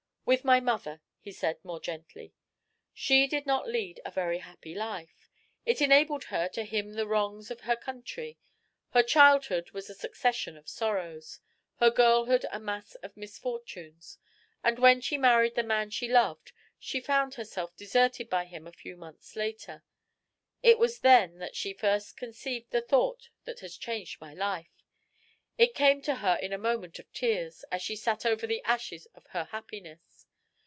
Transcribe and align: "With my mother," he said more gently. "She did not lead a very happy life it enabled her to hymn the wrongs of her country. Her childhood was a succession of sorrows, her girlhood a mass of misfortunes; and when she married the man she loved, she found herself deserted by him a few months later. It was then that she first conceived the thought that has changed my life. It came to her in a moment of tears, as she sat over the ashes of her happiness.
"With 0.23 0.45
my 0.45 0.61
mother," 0.61 1.01
he 1.19 1.33
said 1.33 1.57
more 1.61 1.81
gently. 1.81 2.33
"She 2.93 3.27
did 3.27 3.45
not 3.45 3.67
lead 3.67 3.99
a 4.05 4.11
very 4.11 4.37
happy 4.37 4.73
life 4.73 5.29
it 5.65 5.81
enabled 5.81 6.23
her 6.25 6.47
to 6.49 6.63
hymn 6.63 6.93
the 6.93 7.05
wrongs 7.05 7.51
of 7.51 7.61
her 7.61 7.75
country. 7.75 8.37
Her 8.91 9.03
childhood 9.03 9.71
was 9.71 9.89
a 9.89 9.93
succession 9.93 10.55
of 10.55 10.69
sorrows, 10.69 11.41
her 11.81 11.89
girlhood 11.89 12.45
a 12.49 12.61
mass 12.61 12.95
of 13.03 13.17
misfortunes; 13.17 14.19
and 14.63 14.79
when 14.79 15.01
she 15.01 15.17
married 15.17 15.55
the 15.55 15.63
man 15.63 15.89
she 15.89 16.07
loved, 16.07 16.53
she 16.79 17.01
found 17.01 17.33
herself 17.33 17.75
deserted 17.75 18.29
by 18.29 18.45
him 18.45 18.65
a 18.65 18.71
few 18.71 18.95
months 18.95 19.35
later. 19.35 19.83
It 20.63 20.79
was 20.79 20.99
then 20.99 21.39
that 21.39 21.57
she 21.57 21.73
first 21.73 22.15
conceived 22.15 22.69
the 22.71 22.81
thought 22.81 23.27
that 23.43 23.59
has 23.59 23.75
changed 23.75 24.21
my 24.21 24.33
life. 24.33 24.85
It 25.57 25.75
came 25.75 26.01
to 26.03 26.15
her 26.17 26.35
in 26.35 26.53
a 26.53 26.57
moment 26.57 26.99
of 26.99 27.11
tears, 27.11 27.65
as 27.69 27.81
she 27.81 27.97
sat 27.97 28.25
over 28.25 28.47
the 28.47 28.61
ashes 28.63 29.07
of 29.13 29.27
her 29.31 29.43
happiness. 29.51 30.25